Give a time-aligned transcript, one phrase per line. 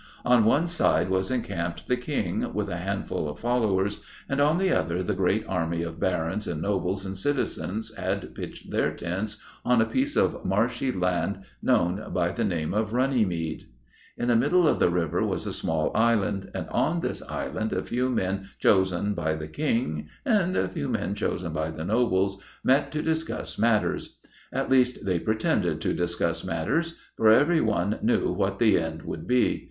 [0.25, 4.71] On one side was encamped the King, with a handful of followers, and on the
[4.71, 9.79] other the great army of Barons, and nobles, and citizens had pitched their tents on
[9.79, 13.67] a piece of marshy land known by the name of Runnymede.
[14.17, 17.83] In the middle of the river was a small island, and on this island a
[17.83, 22.91] few men chosen by the King, and a few men chosen by the Nobles, met
[22.93, 24.17] to discuss matters;
[24.51, 29.59] at least, they pretended to discuss matters, for everyone knew what the end would be.